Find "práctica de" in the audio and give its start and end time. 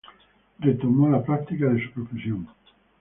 1.23-1.83